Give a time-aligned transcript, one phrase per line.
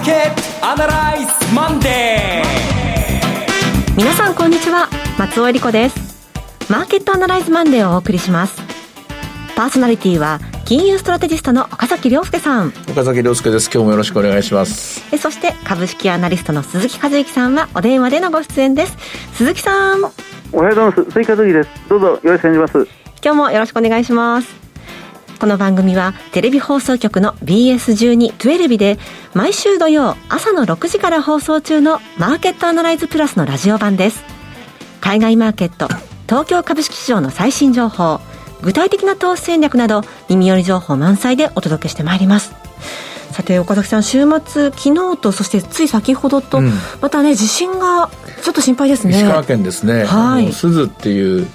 [0.00, 3.96] ーケットアナライズマンデー。
[3.96, 4.88] 皆さんこんにちは。
[5.18, 6.30] 松尾英里子です。
[6.70, 8.62] マーケットアナライズマンデーをお送りします。
[9.56, 12.72] パーソナリティは金融ストラテジストの岡崎良介さん。
[12.90, 13.70] 岡崎良介です。
[13.70, 15.04] 今日もよろしくお願いします。
[15.14, 18.96] えそして株式アナリストの鈴木一之さんはお電話でのご出演です。
[19.34, 20.02] 鈴木さん。
[20.02, 20.12] おはよ
[20.52, 21.04] うございます。
[21.10, 21.68] 鈴木一之です。
[21.90, 23.00] どうぞよろしくお願いします。
[23.22, 24.59] 今日もよろしくお願いします
[25.40, 28.98] この番組はテレビ放送局の BS12-12 で
[29.32, 34.22] 毎週土曜朝の6時から放送中のマーケットアナライズプラスのラジオ版です。
[35.00, 35.88] 海外マーケット
[36.28, 38.20] 東京株式市場の最新情報
[38.60, 42.59] 具体的な投資戦略など耳寄り情報満載でお届けしてまいります。
[43.32, 46.70] さて岡崎さん週末昨日とそしてつい先ほどと、うん、
[47.00, 48.10] またね地震が
[48.42, 49.16] ちょっと心配ですね。
[49.16, 51.46] 石川県ですね、はい、鈴っていう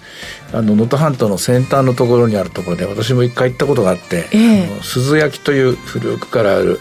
[0.54, 6.80] あの能登半島の先端のところにあるところで私も一回行ったことがあって、えー、鈴焼きという古くからある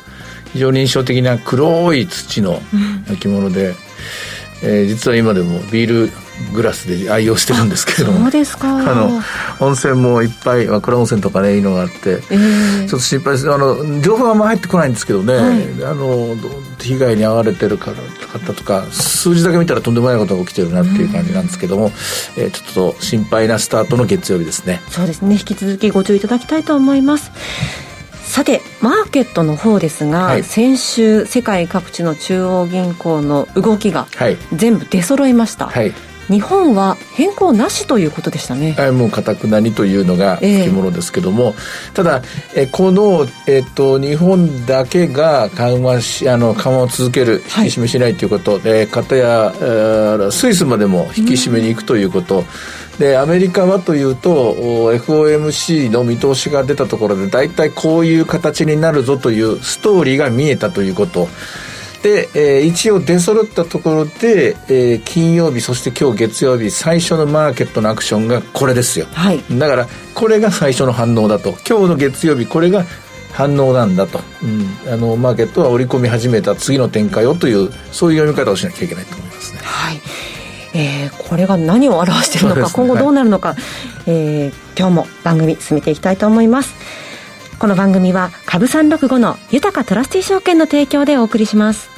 [0.52, 2.60] 非常に印象的な黒い土の
[3.08, 3.74] 焼き物で、うん、
[4.62, 8.12] えー、実は今でもビールグラスで愛用してるんですけれど。
[8.12, 8.76] もそうですか。
[8.76, 9.20] あの
[9.60, 13.52] 温泉もいっぱい倉温泉とかねいいのがあって、えー、ちょっと心配です。
[13.52, 16.36] あの情報はあんま入ってこないんですけどね、はい、あの
[16.80, 17.92] 被害に遭われてる方
[18.52, 24.80] とか数字だけ見たらとんでもないことが起きてるなっていう感じなんですけども、うん、えー、ちょっと心配なスタートの月曜日ですね。
[24.88, 25.34] そうですね。
[25.34, 27.30] 引き続きご注意いただきたいと思います。
[28.24, 34.08] さてマーケットの方ですが、はい、先週世界各地の中央銀行の動きが
[34.52, 35.92] 全部出揃いました、はい
[36.30, 38.72] 日本は変更なしということでしたね。
[38.72, 42.22] はい、もうかたくなにというのが付き物ですけども、えー、ただ
[42.54, 52.38] えこのえっ、と日本だけが緩和しあの緩和を続ける引き締めしないということ、はい、かたや、えー、スイスまでも引き締めに行くということ。
[52.38, 52.44] うん。
[52.98, 54.54] でアメリカはというと
[54.94, 61.28] FOMC の見通しが出たところで大体こういう形になるぞというストーリーが見えたということ
[62.04, 71.56] で、えー、一応出揃ったところで、えー、金曜日そして今日月曜日最初のマーケットのアクションがこれですよ、はい、だからこれが最初の反応だと。
[71.66, 72.84] 今日の月曜日これが
[73.32, 79.60] 反応なんだと、うん、あのマーケットは織り込み始めた次の展開をというそういう読み方をしなきゃいけないと思いますね。
[79.62, 80.00] はい。
[80.74, 83.58] えー、これが何を表しているのか、ね、今後どうなるのか、はい、
[84.08, 86.74] えー、今日も番組進めていきたいと思います。
[87.58, 91.93] この番組は株三六五の豊トラスティ証券の提供でお送りします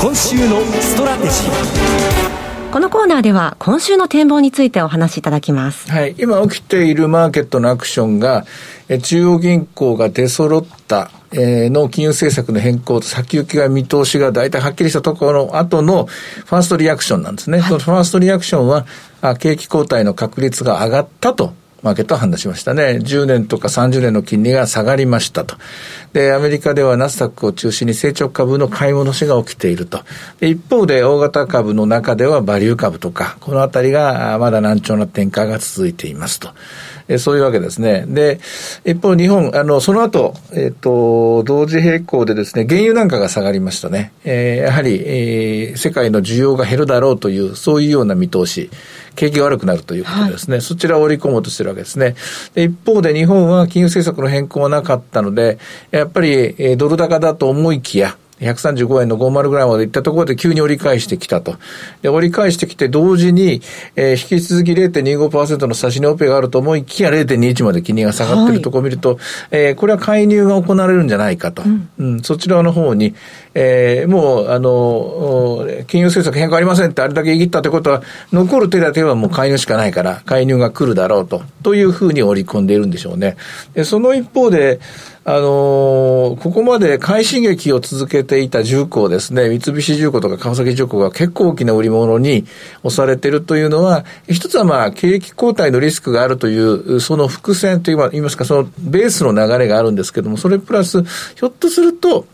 [0.00, 5.90] 今週のストラテジーこのコーナーでは今週の展望についてお話しいただきます。
[5.90, 6.14] はい。
[6.16, 8.46] 今起きているマーケットのアクションが、
[8.88, 17.58] え中央銀行が出揃った、えー、の金融政策の変更と先行きが見通しが大体はっきりしたところの後のファーストリアクションなんですね。
[17.58, 18.86] はい、そのファーストリアクションは、
[19.20, 22.98] あ景気後退の確率が上がったとマーケットは判断しましたね。
[23.02, 25.56] 10年とか30年の金利が下がりましたと。
[26.12, 30.00] で、アメリカではナスダックを中心に成長株の買い戻しが起きていると。
[30.40, 36.50] で一方で大型株の中ではバリュー株とか、このあたりがまだ難聴な展開が続いていますと。
[37.08, 38.04] えそういうわけですね。
[38.06, 38.38] で、
[38.84, 44.12] 一方日本、あの、その後、えっ、ー、と、同時並行でですね、原油なんかが下がりましたね。
[44.24, 48.70] えー、やはり、えー、世界の需要が減るだろうという、そういうような見通し。
[49.18, 52.14] 景気が悪くなるということですね、はい、そちらを織り込もうとしてるわけですね。
[52.54, 55.58] で一方で日本は金融政策の変更はなかったので、
[55.90, 61.56] やっぱり、えー、ドル高だと思いきや、135円の50ぐらいまで行ったところで急に折り返してきたと。
[62.02, 63.60] で、折り返してきて同時に、
[63.96, 69.18] えー、引き続き0.25%の差し値オペがあると思いきや0.21まで金利が下がっているところを見ると、はい、
[69.50, 71.62] えー、これは介入が行われるんじゃないかと。
[71.62, 73.14] うん、うん、そちらの方に、
[73.54, 83.36] えー、もう、あの、金融政策変更ありませんってあれだけ言い切ったってことは、残る手立てはもう介入しかないから、介入が来るだろうと、というふうに織り込んでいるんでしょうね。
[83.74, 84.80] でその一方で、
[85.24, 92.46] あのー、ここまで快進撃を続けていた重工ですね、三菱重工とか川崎重工が結構大きな売り物に
[92.82, 102.26] 押されてるというのは、一つはまあ、景気後退のリスクがあるという、その伏線といいますか、そのベースの流れがあるんですけども、それプラス、ひょっとすると、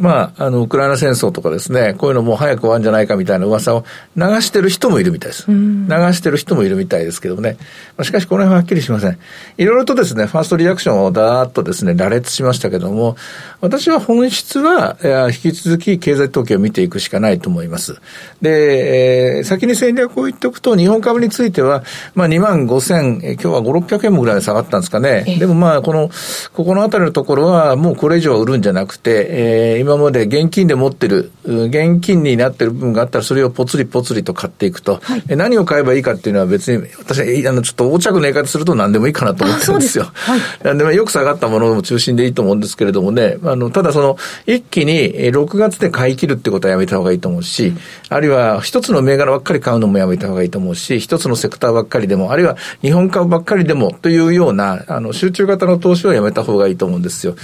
[0.00, 3.84] まあ、あの、ウクライナ戦争とかですね、こういうのもう早く終わるんじゃないかみたいな噂を
[4.16, 5.46] 流してる人もいるみたいです。
[5.48, 7.56] 流してる人もいるみたいですけどね。
[7.96, 9.18] まあ、しかし、この辺ははっきりしません。
[9.56, 13.16] いろいろとですね、ファーストリアクションをだーっとですね、羅列しましたけども、
[13.60, 14.96] 私は本質は、
[15.28, 17.96] 引き続き経済統計を見ていくしかないと思います。
[18.40, 21.82] で、えー、先に戦略を言っておくと、日本株については、
[22.14, 25.24] まあ、2万5千、今日は5、600円もぐらい下がったんですかね。
[25.38, 26.10] でもまあ、この、
[26.54, 40.04] ここのあたりのところは、もうこれ以上は売るんじゃなくて、えー今まで現金で持ってる、現金になってる部分があったら、それをぽつりぽつりと買っていくと、はい、何を買えばいいかっていうのは別に、私は、あの、ちょっと横着の言い方すると何でもいいかなと思ってるんですよ。
[40.12, 44.94] はい、なんでもよく下がったものを中心でいいと思うんですけれどもね、あの、ただその、一気に
[45.32, 47.78] 6月で買い切るってことはやめた方がいいと思うし、うん、
[48.10, 57.36] あるいは一つの銘柄ばっかり買うのもやめた方がいいと思うし、一つのセクターばっかりでも、あるいは日本株ばっかりでもというような、あの、集中型の投資はやめた方がいいと思うんですよ。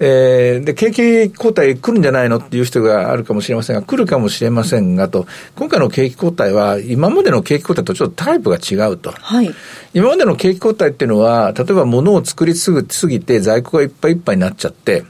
[0.00, 9.10] えー、で、景気後退来るんじゃないのっていう人があるかもしれませんが、来るかもしれませんがと、今回の景気後退は、今までの景気後退とちょっとタイプが違うと。
[9.10, 9.52] はい。
[9.94, 12.72] 今までの景気後退っていうのは、例えば物を作りす
[13.08, 15.04] ぎて在庫がいっぱいいっぱいになっちゃって、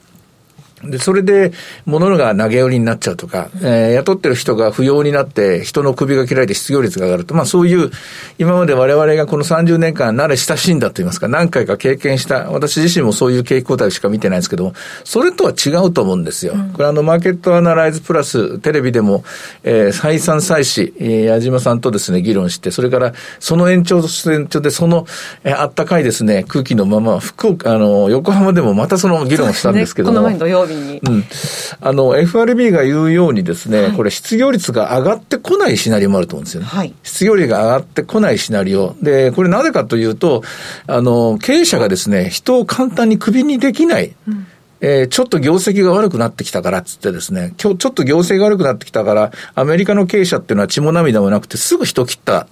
[0.85, 1.53] で、それで、
[1.87, 7.91] 物が投げ売りになっちゃうとか、えー、雇ってる人が不要になって、人の首が切られて失業率が上がると、まあそういう、
[8.39, 16.53] 今まで我々がこの30年間慣れ親しんだと言いますか、何回か経験した、私自身もそういう景気交代しか見てないんですけども、それとは違うと思うんですよ。
[16.55, 19.25] うん、これあの、マーケットアナライズプラス、テレビでも、
[19.65, 25.07] えー、再三再四、えー、矢島さんとですね、議論して、それから、その延長延長で、その、
[25.45, 30.15] えー、あったかいですね、空気のまま、福岡、あの、横浜でもまたその議論をしたんですけども。
[30.15, 31.01] ね、この前土曜日に。
[31.03, 31.25] うん。
[31.81, 36.67] あの、FRB が言うようにですね、はい、これ失業率が上がってこないシナリオもあると思うんですよね。
[36.67, 38.95] はい、失業率が上がってこないシナリオ。
[39.03, 40.43] で、これなぜかというと、
[40.87, 44.15] あの、経営者がですね、人を簡単にクビにできない。
[44.29, 44.47] うん
[44.81, 52.47] えー、ちょっと業績が悪くなってきたからっつってですね、今日ちょっと業績が悪くなってきたから、アメリカの経営者っていうのは血も涙もなくてすぐ人切った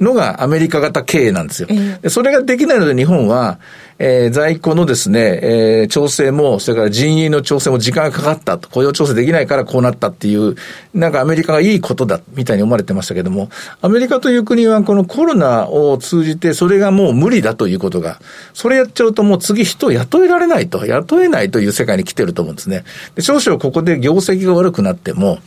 [0.00, 1.68] のがアメリカ型経営なんですよ。
[1.70, 3.58] えー、それができないので日本は、
[3.98, 10.54] えー、在庫のですね、えー、調整も、それから人員の調整も時間がかかったと、雇用調整できないからこうなったっていう、
[10.92, 13.48] なんかアメリカがいいことだ、みたいに思われてましたけども、
[13.80, 18.20] アメリカという国はこのコロナを通じて、それがもう無理だということが、
[18.52, 22.84] それやっちゃうともう次人を雇えられないと、雇えないという世界に来てると思うんですね。
[23.14, 25.38] で少々ここで業績が悪くなっても、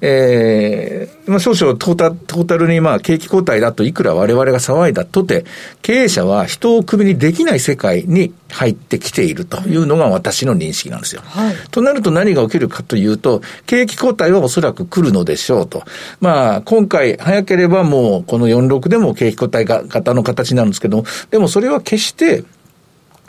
[0.00, 5.44] えー、まあ少々トータトータルにまあ景気後退だといくら我々が騒いだとて、
[5.82, 11.22] 経営者は人をクビにできない世界に入ってきているというのが私の認識なんですよ。
[11.24, 15.82] はい、となると何が起きるかというと、景気後退はおそらく来るのでしょうと。
[16.20, 22.44] まあ、今回早ければもうこの46でも景気後退型の形なんですけど、でもそれは決して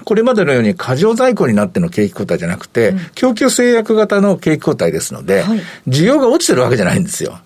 [0.05, 5.43] これまでのように過剰在庫になっての景気後退じゃなくて、供給制約型の景気後退ですので、
[5.87, 7.39] 需要が落ちてるわけじゃないんですよ。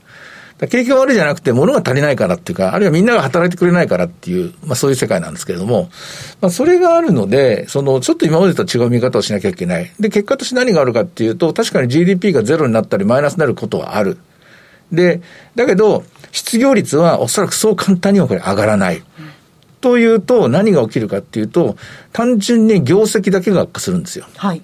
[0.67, 5.89] 景気が悪いじゃなくて、物が足りないからっていうか、あるいはみんなが働いてくれないからっていう、まあそういう世界なんですけれども、
[6.41, 9.91] まあそれがあるので、その、ちょっと今までと違う見方をしなきゃいけない。
[9.99, 14.17] で、結果として何があるかっていうと、確かに GDP がゼロになったりマイナスになることはある。
[14.91, 15.21] で、
[15.55, 19.03] だけど、失業率はおそらくそう簡単にはこれ上がらない。
[19.81, 21.75] というと、何が起きるかっていうと、
[22.13, 24.25] 単純に業績だけが悪化するんですよ。
[24.37, 24.61] はい。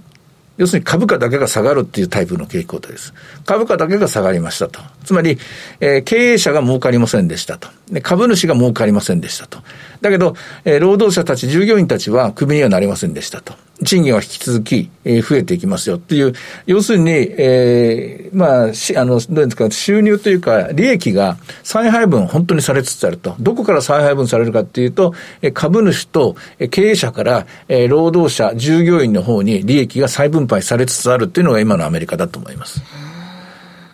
[0.60, 3.14] 要するに株価だけが下がるっていうタイプの傾向です。
[3.46, 4.82] 株価だけが下がりましたと。
[5.06, 5.38] つまり、
[5.80, 7.70] えー、経営者が儲かりませんでしたと。
[7.90, 9.60] で株主が儲かりませんでしたと。
[10.02, 10.36] だけど、
[10.66, 13.54] えー、労働者たち、従業員たちはクビにはなりませんでしたと。
[13.84, 16.34] 賃金は引き続き、えー、増えていきますよっていう、
[16.66, 23.36] 要するに、えー、まあ、し、あの、どうですか、収入というか、利益が再配分本当にされつつあると。
[23.40, 26.36] どこから再配分されるかっていうと、え株主と
[26.72, 32.82] 経営者から、え、労働者、従業員の方に利益が再分配されつつあるっていうのが今のアメリカだと思います。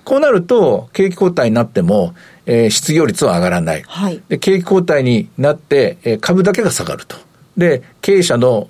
[0.04, 2.14] こうなると、景気後退になっても、
[2.46, 3.84] えー、失業率は上がらない。
[3.86, 7.18] はい、で景気後退になって、えー、株だけが下がると。
[7.58, 8.68] で、経営者の、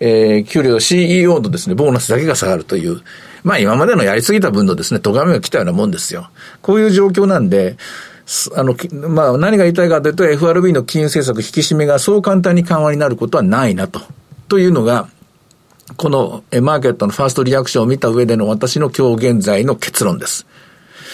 [0.00, 3.02] えー、給料、CEO のですね、ボーナスだけが下がるという、
[3.42, 6.30] まあ今までのやりすぎた分のですね、咎めが来たようなもんですよ。
[6.62, 7.76] こういう状況なんで、
[8.56, 8.74] あの、
[9.08, 14.00] まあ何が言いたいかというと FRB の金融政策引き締めがそう簡単に緩和になることはないなと。
[14.48, 15.08] というのが、
[15.96, 20.46] このマーケットのファーストリアクションを見た上での私の今日現在の結論です。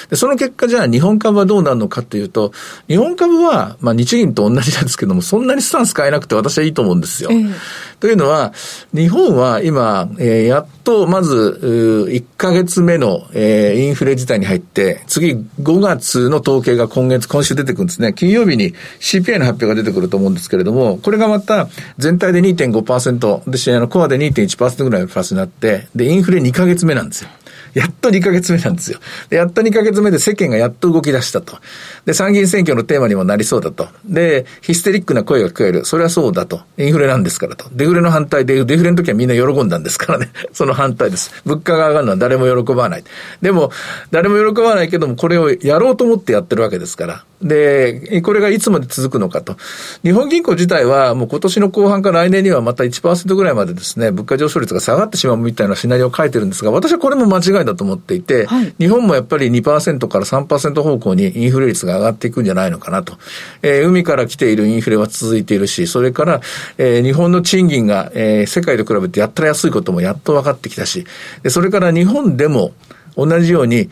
[0.09, 2.53] で、その結果じゃあ日本株はどうなるのかというと、
[2.89, 7.31] 日本株は、まあ日銀と同じなんですけども、そんなにスタンス変えなくて私はいいと思うんですよ。
[7.33, 7.53] えー、
[8.01, 8.53] というのは、
[8.95, 18.13] 日本は今、えー、やっとまず、1ヶ月目の、えー、インフレ自体に入って、次5月の統計が今月、今週出てくるんですね。
[18.13, 27.31] 金曜日に CPI の発表が出てくると思うんですけれども、これがまた全体で2.5%、で、コアで2.1%ぐらいのプラスになって、で、インフレ2ヶ月目なんですよ。
[27.75, 28.99] やっと2ヶ月目なんですよ。
[29.29, 31.59] で、やっと2ヶ月目で世間がやっと動き出したと。
[32.05, 33.89] で、参議院選挙のテーマにもなりそうだと。
[34.05, 35.85] で、ヒステリックな声が聞こえる。
[35.85, 36.63] それはそうだと。
[36.79, 37.67] インフレなんですからと。
[37.73, 40.31] デフレの反対で、デフレの時はみんな喜んだんですからね。
[40.53, 41.33] その反対です。
[41.45, 43.05] 物価が上がるのは誰も喜ばない。
[43.43, 43.71] でも、
[44.11, 47.25] 誰も喜ばないけども、これをやろうと思ってやってるわけですから。
[47.43, 49.57] で、これがいつまで続くのかと。
[50.03, 63.19] 日本銀行自体はもう今年の後半から来年にはまた1%ぐらいまでですね、物価上昇率が下がってしまうみたいなシナリオを書いてるんですが、私はこれも間違いだと思っていて、はい、日本もやっぱり2%から3%方向にインフレ率が上がっていくんじゃないのかなと。
[63.63, 66.41] えー、海から来ているインフレは続いているし、それから、
[66.79, 71.07] えー、日本の賃金が、えー、世界と比べてやったら安いこともやっと分かってきたし、
[71.43, 72.73] でそれから日本でも
[73.17, 73.91] 同じように、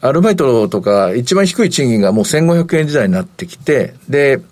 [0.00, 4.42] アルバイトとか一番低い賃金がもう1500円時代になってきて、で、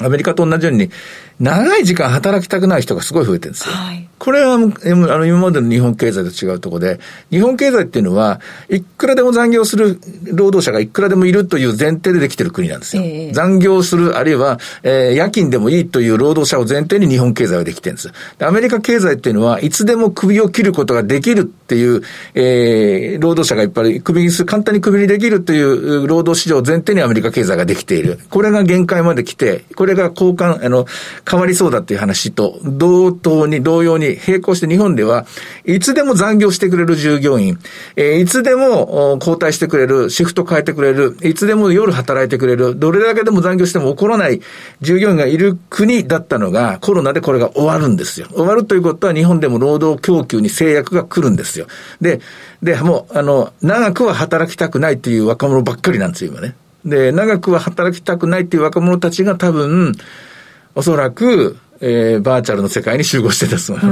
[0.00, 0.90] アメリカと同じように、
[1.38, 3.74] 長い時間働きたくない人がすごい増えてるんですよ。
[3.74, 7.00] はい、これは、あの、今までの日本経済と違うところで、
[7.30, 8.40] 日本経済っていうのは、
[8.70, 13.02] いくらでも残業する労働者がいくらでもいるという前提でできてる国なんですよ。
[13.04, 18.10] えー、残業する、あるいは、えー、夜勤でもいいという労働者を前提に日本経済はできてるんです。
[18.38, 22.02] アメリカ経済っていうのは、いつでも首を切ることができるっていう、
[22.34, 28.20] えー、労働者がいっぱい首にする、簡単に首にできるという労働市場を前提にアメリカ経済ができている。
[28.30, 30.86] これが限界まで来て、これが交換、あの、
[31.28, 35.26] 変わりそうだっていう話と、同等に、同様に並行して日本では、
[35.64, 37.58] いつでも残業してくれる従業員、
[37.96, 44.40] え、いつでも交代してくれる、シフト変えてくれる、いつでも夜働いてくれる、どれだけでも残業しても怒らない
[44.80, 48.28] 従業員がいる国だったのが、コロナでこれが終わるんですよ。
[48.30, 51.66] 終わるということは日本でも労働供給に制約が来るんですよ。
[52.00, 52.20] で、
[52.62, 56.54] で、もう、あの、長くは働きたくないっていう若者ばっかりなんですよ、今ね。
[56.84, 59.94] で、長くは働きたくないっていう若者たちが多分、
[60.76, 63.72] おそらく、えー、バーチャルの世界に集合してたす。
[63.72, 63.86] あれ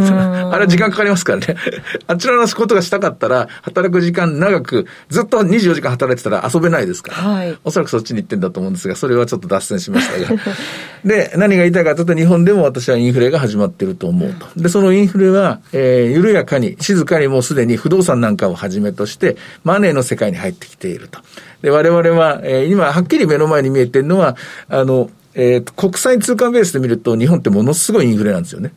[0.61, 1.57] は時間かかりますからね。
[2.07, 7.17] あちらのことがしたかったら、働く時間長く、ずっと24時間働いてたら遊べないですから。
[7.17, 10.43] はい、おそらくそっちに行ってんだと思うんですが、それはちょっと脱線しましたが。
[11.05, 14.47] で、何が言いたいかというと、日本でも私はインフレが始まっていると思うと。
[14.57, 21.21] で、そのインフレは、えー、緩やかに、静かにもうすでに不動産なんかをはじめとして、マネーの世界に入ってきていると。
[21.63, 24.37] で、我々は、えー、今、はっきり目の前に見えてるのは、
[24.69, 28.73] あの、えー、国際通貨ベースで見ると日本ってものすごいインフレなんですよね。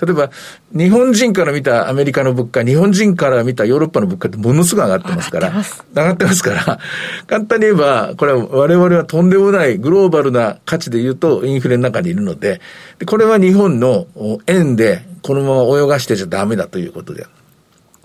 [0.00, 0.30] 例えば、
[0.72, 6.78] 日本人から見たアメリカの物価、日本人から見たヨーロッパの物価ってものすごい上がってますから、上がってますから、
[7.26, 12.60] 簡単に言えば、これは我々はとんでもないグローバルな価値で言うとインフレの中にいるので、
[13.06, 14.06] これは日本の
[14.46, 17.26] 円でこのまま泳がしてちゃダメだということで。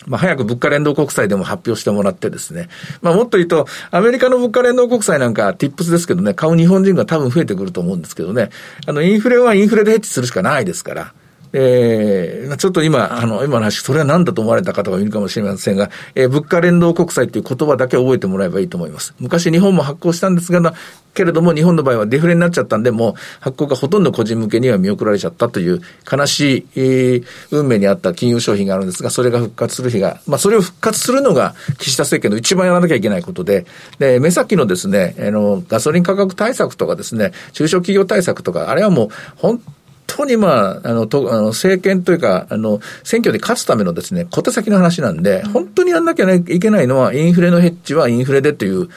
[0.05, 2.69] まあ、早く物価連動国債でも発表してもらってですね。
[3.01, 8.49] まあ、もっと言うと、アメリカの物価連動国債なんか、ティップスですけどね、買う日本人が多分増えてくると思うんですけどね。
[8.85, 11.13] あの、インフレはインフレでヘッジするしかないですから。
[11.53, 19.13] えー、ちょっと今、あの、今の話、それは何だと思われた方がいるかもしれませんが、えー、物価連動国債という言葉だけ覚えてもらえばいいと思います。
[19.19, 20.73] 昔日本も発行したんですが、
[21.13, 25.81] けれども日本の場合はデフレになっちゃったんで、もう発行がほとんど個人向けには見送られちゃったという
[26.11, 33.65] 悲しい、えー、運命にあった金融商品があるんですが、それが復活する日が、まあそれを復活するのが岸田政権の一番やらなきゃいけないことで、
[33.99, 39.82] で、目先のですね、あの、ガソリン価格対策とかですね、中小企業対策とか、あれはもう本当
[40.25, 48.89] にまあ、あの、とあの政権というか、あの、選挙で勝つためのですね、小手先の話なんで、本当にやんなきゃいけないのは、インフレのヘッジはインフレでという、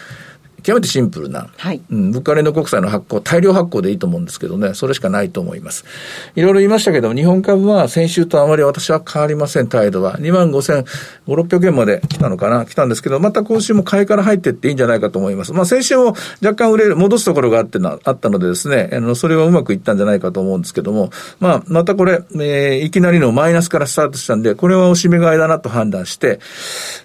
[0.66, 5.85] 極めてシンプルな、はい、うん、物価連動国債の発行、大量発行でいいと思うんですけどね、それしかないと思います。
[6.35, 10.18] いろいろ言いましたけど、日本株は先週とあまり私は変わりません、態度は。
[10.18, 10.85] 2万5千
[11.28, 15.52] 5、600円まで来たのかな、来たんですけど、また今週も買いから入っていっていいんじゃないかと思います。
[15.52, 26.40] まあ先週も若干売れる、戻すところがあってな、あったのでですね、あの、それはうまくいったんじゃないかと思うんですけども、まあ、またこれ、えー、いきなりのマイナスからスタートしたんで、これはおしめ買いだなと判断して、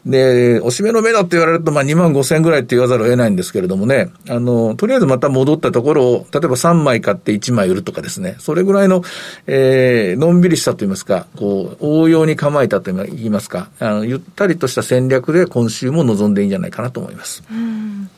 [0.05, 9.03] で、おしめの目だって言われると、まあ2万5千円ぐらいって言わざるを得ないんですけれどもね、あの、とりあえずまた戻ったところを、例えば3枚買って1枚売るとかですね、それぐらいの、
[9.47, 17.43] えー、のんびりしたといいますか、こう、応用に構えたと言いますか、あの、ゆったりとした戦略で今週も臨んでいいんじゃないかなと思います。
[17.51, 18.09] うん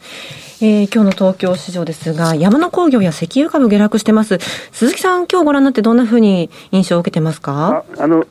[0.61, 4.37] えー、今日の東京市場ですが、山の工業や石油株下落してます。
[4.71, 7.83] 鈴木さん、今日ご覧になってどんなふうに印象を受けてますか？
[7.97, 8.25] ああの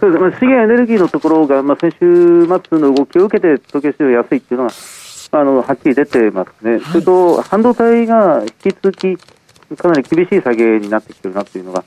[0.00, 4.70] そうです、まあ、資源エネルギーのところが、まあ、先週末の動きを受けて、東京市場安いっていうのは、
[5.40, 9.16] あのはっきり出てますね、はい、それと半導体が引き続き
[9.76, 11.84] かなり厳しい下げになってきてるなっていうのが、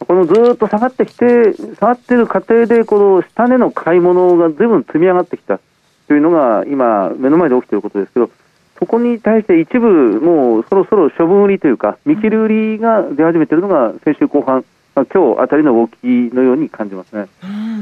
[0.00, 5.60] このずっと下がってきて、下がってる過程で、この下値の買い物がずいぶん積み上がってきた
[6.06, 8.30] というのが、今、目の前で起きていることですけど、
[8.78, 14.64] そこに対して一部、もうそろそろ処分売りというか、見切り売りが出始めているのが、先週後半、
[14.94, 15.94] 今日あたりの動き
[16.34, 17.28] のように感じますね。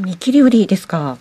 [0.04, 1.18] 見切り売りですか。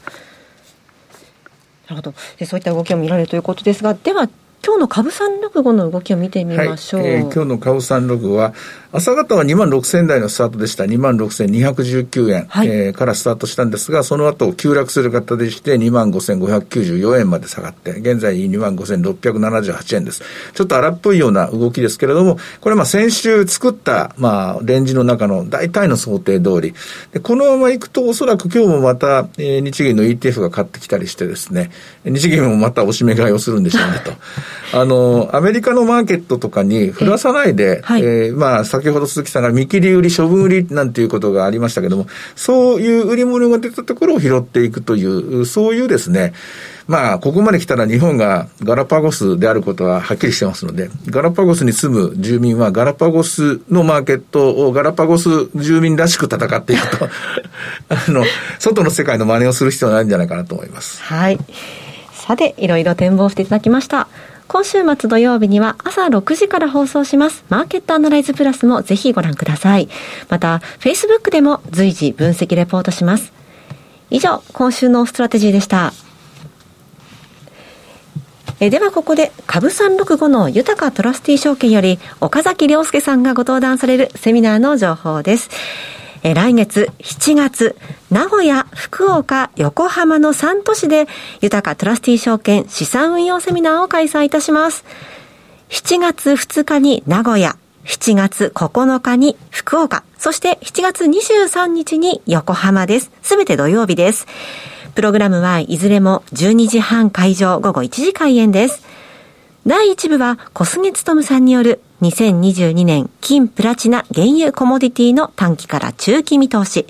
[1.87, 2.13] なるほど。
[2.37, 4.29] でそういった動きを見られるということですが、では、
[4.65, 7.01] 今日の株三六五の動きを見てみましょう。
[7.01, 8.55] はい、えー、今日の株三六五は、
[8.91, 10.85] 朝方は2万6000円台のスタートでした。
[10.85, 20.23] 2万6219円、はい、えー、からスタートしたんですが、その後急落する形でして2万5594円まで下がって、現在2万5678円です。
[20.55, 26.73] ちょっと荒っぽいような動きですけれども、これまあ先週作った、まあ、レンジの中の大体の想定通り。
[27.13, 31.69] で、このままいくとおそらく今日もまた、えー、日銀の ETF が買ってきたりしてですね、
[32.03, 34.11] 日銀もまたおしめ買いをするんでしょうねと。
[34.73, 46.33] あの、アメリカのマーケットとかに降らさないで、えはい、えー、まあ、先ほど鈴木さんが見切り売り、処分売りなんていうことがありましたけども、そういう売り物が出たところを拾っていくという、そういうですね、
[46.87, 57.09] まあ、ここまで来たら日本がガラパゴスであることははっきりしてますので、ガラパゴスに住む住民はガラパゴスのマーケットをガラパゴス住民らしく戦っていくと、
[57.89, 58.23] あの、
[58.59, 61.01] 外の世界の真似をする必要はないんじゃないかなと思います。
[61.01, 61.39] はい。
[62.13, 64.07] さて、いろいろ展望していただきました。
[64.47, 69.89] 今週末土曜日には朝6時から放送しますマーケットアナライズプラスもぜひご覧ください。
[70.29, 73.33] また、Facebook でも随時分析レポートします。
[74.09, 75.93] 以上、今週のストラテジーでした。
[78.59, 85.49] えではここで株365の豊トラスティ証券より岡崎良介さんがご登壇されるセミナーの情報です。
[86.25, 87.75] え来月7月、
[88.09, 91.07] 名古屋、福岡、横浜の3都市で、
[91.39, 94.85] 豊かトラスティ証券資産運用セミナーを開催いたします。
[95.69, 103.11] 7月2日に名古屋、7月9日に福岡、そして7月23日に横浜です。
[103.21, 104.25] すべて土曜日です。
[104.95, 108.81] プログラムはいずれも12時半会場午後1時開演です。
[109.67, 116.85] 第1部は小菅勤さんによる2022年金プラチナ原油コモディティの短期から中期見通し。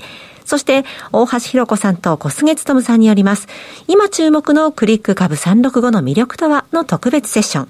[0.45, 3.47] そして、大橋弘子さんと小菅勤さんによります。
[3.87, 7.67] 今注目のクリック株365の魅力とはの特別セッション。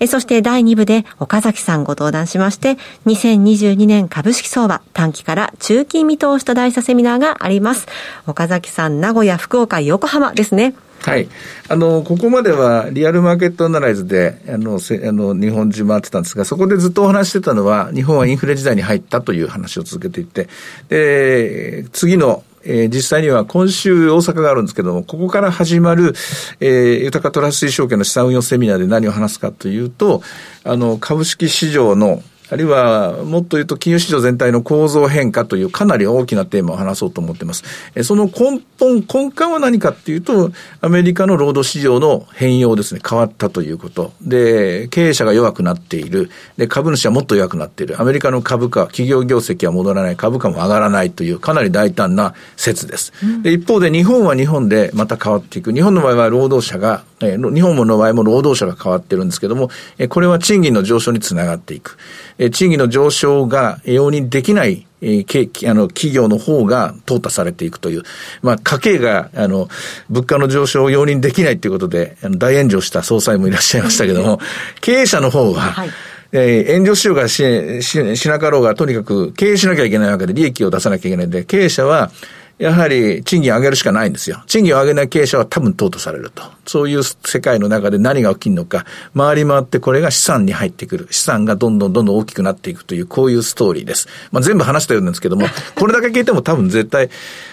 [0.00, 7.86] えそして第2部で岡崎さんご登壇しまして、2022年株式相場短期から中期見通しと題したセミナーがあります。
[8.26, 10.74] 岡崎さん、名古屋、福岡、横浜ですね。
[11.04, 11.28] はい。
[11.68, 20.48] あの、ここまではリアルマーケットアナライズで、あの、せあの日本中回ってたんですが、そこでずっとお話してたのは、日本はインフレ時代に入ったという話を続けていて、
[20.88, 26.14] で、次のえー、実際には今週大阪があるんですけども、ここから始まる、
[26.60, 30.22] えー、豊かトラスティ証券の資産運用セミナーで何を話すかというと、
[30.64, 37.64] あの、株式市場のあるいは、もっと言うと金融市場全体の構造変化というかなり大きなテーマを話そうと思っています。
[38.02, 44.12] その根本、根幹は何かっていうと、アメリカの労働市場の変容ですね、変わったということ。
[44.20, 46.30] で、経営者が弱くなっている。
[46.58, 47.98] で、株主はもっと弱くなっている。
[47.98, 53.14] アメリカの株価、企業業績は戻らない、株価も上がらないという、かなり大胆な説です。
[53.42, 55.72] で、一方で日本は日本でまた変わっていく。
[55.72, 61.96] 日本の場合は労働者が、え日本の場合も労働者が変わってるんですけども、えこれは賃金の上昇につながっていく。
[62.38, 68.02] え賃金の上昇が容認できない、えー、あの企業の方が淘汰されていくという、
[68.42, 69.68] まあ、家計が、あの、
[70.08, 74.40] 物価の上昇を容認できないということで、あの大炎上した総裁もいらっしゃいましたけども、
[74.80, 75.90] 経営者の方は、はい。
[76.36, 82.10] えー、援助しようがしししなかろうが、とにかく経営しなきゃいけないわけで、利益を出さなきゃいけないんで、経営者は、
[82.58, 84.42] やはり賃金を上げるしかないんですよ。
[84.46, 86.42] 賃金を上げない経営者は多分淘汰されると。
[86.66, 88.84] そういう世界の中で何が起きるのか、
[89.16, 91.08] 回り回ってこれが資産に入ってくる。
[91.10, 94.08] 資産がどんどんどんどん大きくなっていくという、こういうストーリーです。
[94.30, 97.10] まあ、全部話したようなんですけども、 これだけ聞いても多分絶対、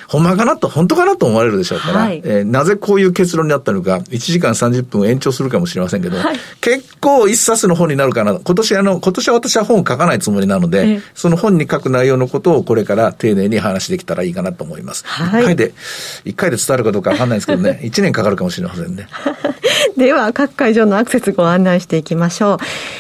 [0.07, 8.33] ほんまかなと、本当かなと思われるでしょうから、はい、えー、なぜこういう結論になったのか、1時間30分延長するかもしれませんけど、はい、結構一冊の本になるかな。
[8.33, 14.90] 今年あの、今年は私は本を書かないつもりなので、えその本に書く内容のことをこれから丁寧に話できたらいいかなと思います。
[15.03, 15.73] はい、1回で、
[16.25, 19.07] 1回で伝わるかどうかわかんないですけどね、 1年かかるかもしれませんね。
[19.97, 22.57] では、各会場のアクセスご案内していきましょう。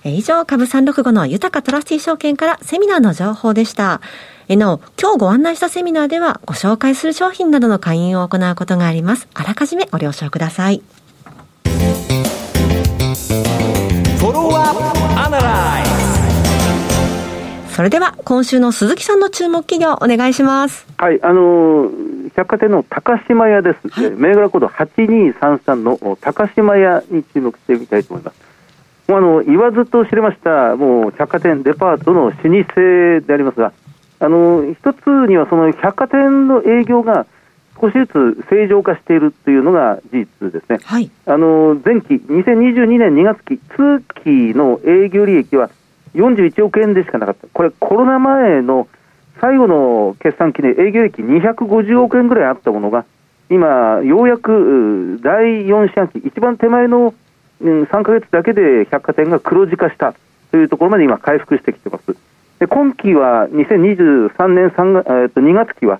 [0.03, 4.01] はい、以上、株365の豊かトラスティ証券からセミナーの情報でした。
[4.49, 9.27] えなお、今日ご案内したセミナーでは、ご紹介する商品などの会員を行うことがあります。
[9.33, 10.81] あらかじめご了承ください。
[17.73, 20.85] それでは今週の鈴木さんの注目企業お願いします。
[20.95, 28.35] はいあのー、百貨店の高島屋です、はい、銘柄コード8233の高島屋に注目してみたいと思います。
[29.07, 32.41] もうあの言わずと知れましたもう百貨店デパートの老舗
[33.25, 33.73] でありますが
[34.19, 37.25] あの一つにはその百貨店の営業が
[37.81, 45.71] 少しずつ正常化しているというのが事実ですね、はい、あの前期2022年2月期通期の営業利益は
[46.15, 48.87] 41億円でしかなかった、これ、コロナ前の
[49.41, 53.05] 最後の決算期で営業益250億円ぐらいあったものが、
[53.49, 57.13] 今、ようやく第4四半期、一番手前の
[57.61, 60.13] 3か月だけで百貨店が黒字化した
[60.51, 62.15] というところまで今、回復してきてます。
[62.59, 65.99] で今期は2023年3月、えっと、2月期は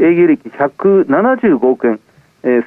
[0.00, 2.00] 営業利益175億円、
[2.42, 2.64] え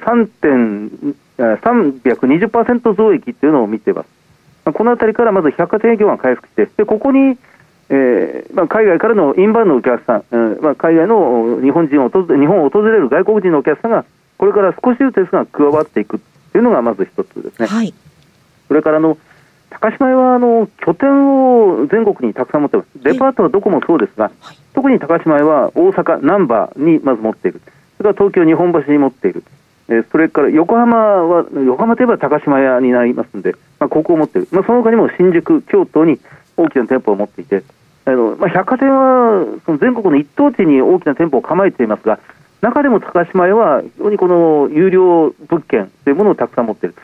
[1.36, 4.06] 320%増益というのを見ています。
[4.72, 7.38] このあたりからまず百貨店営業が回復して、でここに、
[7.90, 14.04] えーまあ、海外からのインバウンドのお客さん、えーまあ、海外の日本人を訪れ日本を訪れる外国人のお客さんが、
[14.38, 16.20] これから少しずつですが加わっていく
[16.52, 17.66] というのがまず一つですね。
[17.66, 17.92] はい、
[18.68, 19.18] それからの
[19.70, 27.60] 高島屋はあの拠点を全国にたくさん持っています、デパートはどこもそうですが、はい、特に高島屋は大阪、難波にまず持っている、
[27.98, 29.42] それから東京、日本橋に持っている、
[29.88, 36.20] えそれから横浜は、横浜といえば高島屋になりますので、まあ、ここを持っている、まあ、その他にも新宿、京都に
[36.56, 37.62] 大きな店舗を持っていて、
[38.06, 42.18] あのまあ、百貨店はその全国の一等地に大きな店舗を構えていますが、
[42.60, 46.94] 中でも高島屋は非常にこの有料物件というものをたくさん持っている、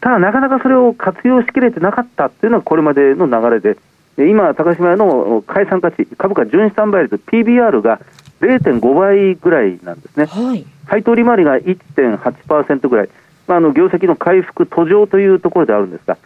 [0.00, 3.76] ただ、なかなかそれを活用しきれてなかったというのがこれまでの流れで、
[4.16, 8.00] 今、高島屋の解散価値、株価純資産倍率、PBR が
[8.40, 10.26] 0.5倍ぐらいなんですね。
[10.26, 10.66] はい。
[10.86, 13.08] 配当利回りが1.8%ぐらい、
[13.46, 16.18] まあ、あの業績の回復途上というところであるんですが、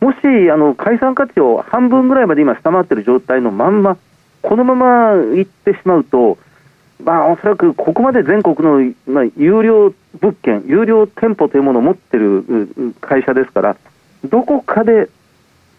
[0.00, 0.16] もし
[0.50, 3.96] あの解散価値を半分ぐらいまで今、下回っている状態のまんま、
[4.42, 6.38] このままいってしまうと、
[7.04, 13.76] まあ、おそらくここまで全国の、まあ、有料物件、有料店舗というものを持っている会社ですから、
[14.24, 15.08] どこかで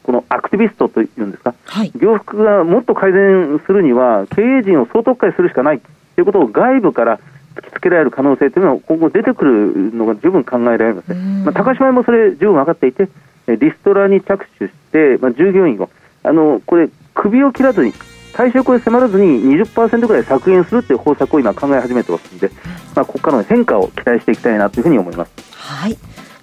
[0.04, 7.20] このアクティビストというんですか、はい、業服がもっと改善するには、経営陣を総特化するしかないということを外部から
[7.56, 13.10] 突きつけられる可能性というのは今後出てくるのが十分考えられます、まあ、高島屋もそれ十分分かっていて
[13.48, 15.90] リストラに着手して、まあ、従業員を
[16.24, 17.94] あのこれ首を切らずに
[18.34, 22.50] 退職を迫らずに20%ぐらい削減するという方策を今考え始めてますので、
[22.96, 25.32] まあ、ここからの変化を期待していきたいなというふうに思います。
[25.54, 25.98] はい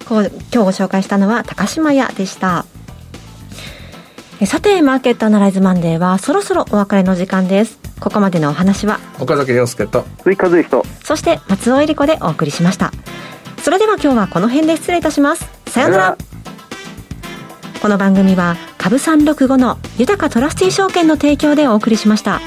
[0.09, 2.65] こう今日ご紹介したのは高島屋でした。
[4.45, 7.88] さて、マーケットアナライズマンデーはそろそろお別れの時間です。
[7.99, 12.91] ここまでのお話は、岡崎洋介と、追加随人、そして松尾恵理子でお送りしました。
[13.61, 15.49] それでは今日はこの辺で失礼いたします。
[15.67, 16.17] さようなら。
[17.81, 22.41] この番組は、株365の豊かトラスティ証券の提供でお送りしました。